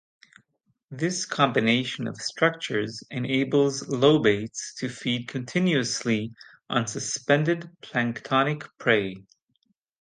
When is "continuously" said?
5.27-6.33